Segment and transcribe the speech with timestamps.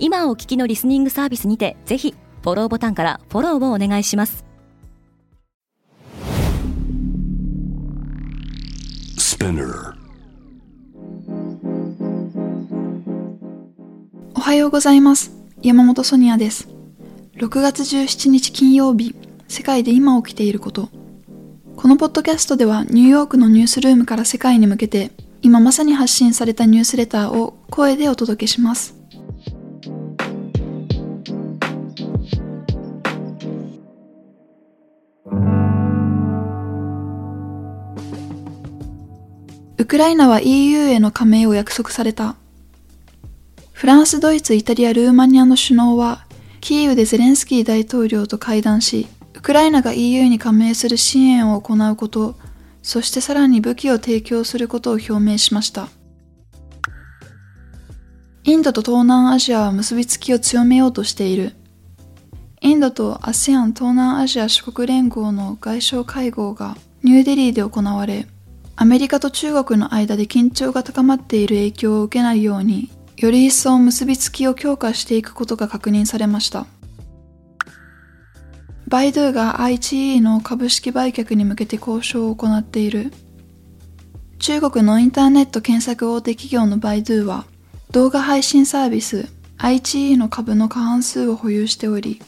[0.00, 4.44] 今お聞きのリスニングサービスにてぜひフォローボタンからフォローをお願いします。
[14.34, 15.32] おはようございます。
[15.62, 16.68] 山本ソニアです。
[17.36, 19.14] 6月17日金曜日
[19.48, 20.88] 世界で今起きていること。
[21.76, 28.97] このポッドキャストではニューヨークのニュースルームから世界に向けて今まさに発信されたニュースレターを声でお届けします
[39.80, 42.34] ウクライナは EU への加盟を約束された。
[43.72, 46.26] フランス、ドイツ、イタリア、ルーマニアの首脳は、
[46.60, 52.34] キーウでゼレンスキー大統領と会談し、ウクライナが EU に加盟する支援を行うこと、
[52.82, 55.88] そしてさらに武器を提供することを表明しました。
[58.42, 61.54] インドと東南アジアは結びつきを強めようとしている。
[62.60, 68.26] インドと ASEAN 東南アジア諸国連合の外相会合がニューデリーで行われ、
[68.80, 76.64] アメリカと中国の間で緊張が高まっている影響を受けないように、より一層結びつきを強化していくことが確認されました。
[78.86, 83.12] バイドゥが IGE の株式売却に向けて交渉を行っている。
[84.38, 87.46] 中国のインターネット検索大手企業のバイドゥは、
[87.90, 89.26] 動画配信サービス
[89.58, 92.22] IGE の株の過半数を保有しており、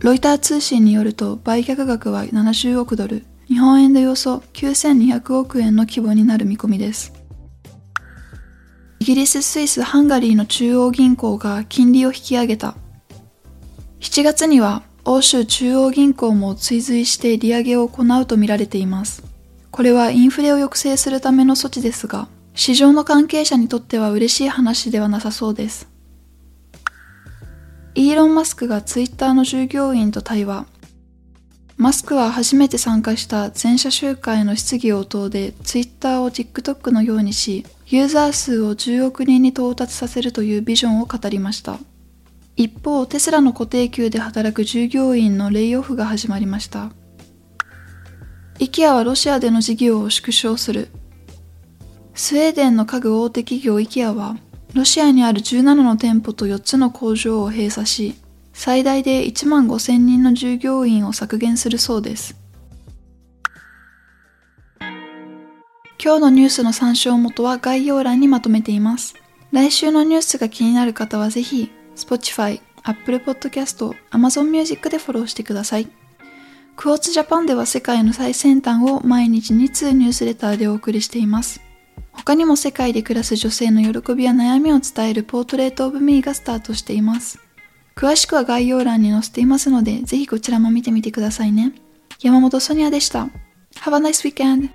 [0.00, 7.12] ロイター通信によると売却額は70億ドル、日本円でおよそ9200億円の規模になる見込みです。
[9.00, 12.74] イギリス、スイス、ハンガリーの中央銀行が金利を引き上げた。
[14.00, 19.22] 7月には欧州中央銀行も追随して利上げを行うとみられています。
[19.70, 25.88] これはインフレを抑制するための措置ですが、市場の関係者にとっては嬉しい話ではなさそうです。
[27.94, 30.66] イーロン・マスクがツイッターの従業員と対話。
[31.76, 41.78] マスクは初めて参加した全社集会の質疑応答で Twitter を TikTok のようにし、ユーザー数を10億人に到達させるというビジョンを語りました。
[42.56, 46.92] 一方、テスラの固定給で働く従業員のレイオフが始まりました。
[48.60, 50.88] IKEA はロシアでの事業を縮小する。
[52.14, 54.36] スウェーデンの家具大手企業 IKEA は、
[54.74, 58.14] ロシアにある17の店舗と4つの工場を閉鎖し、
[58.54, 62.36] 最大で1万5000人の従業員を削減するそうです。
[66.02, 69.14] 今日のニュースの参照元は概要欄にまとめています。
[69.52, 75.88] 来週のニュースが気になる方はぜひ、Spotify、Apple Podcast、Amazon Music でフォローしてください。
[76.76, 81.60] クォーツジャパンでは世界の最先端を毎日2通ニュースレターでお送りしています。
[82.12, 87.40] 他にも世界で暮らす女性の喜びや悩みを伝えるポートレートオブミーがスタートしています。
[87.96, 91.72] 詳しくは概要欄に載せていますので、ぜひこちらも見てみてくださいね。
[92.20, 93.28] 山本ソニアでした。
[93.76, 94.70] Have a nice weekend!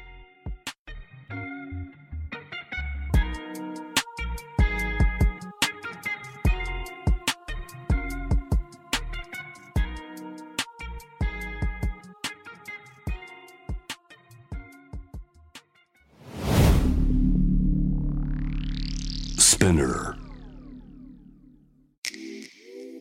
[19.38, 20.19] Spinner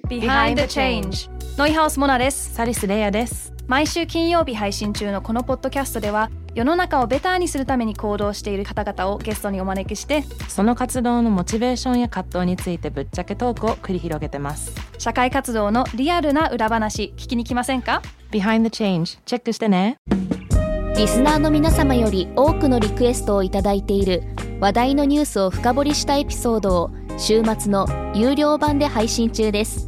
[0.08, 3.52] Behind the Change ノイハウスモナですサリスレイヤです。
[3.66, 14.72] 毎週金曜日配信中のこのポッドキャストでは世の中をベターにするために行動している方々をゲストにお招きしてその活動のモチベーションや葛藤についてぶっちゃけトークを繰り広げてます。
[14.96, 18.00] 社会活動のリアルな裏話聞きに来ませんか
[18.30, 19.98] ？Behind the Change チェックしてね。
[20.96, 24.22] リスナーの皆様より多くのリクエストをいただいている
[24.58, 29.87] 話題のニュースを深掘りしたエピソードを週末の有料版で配信中です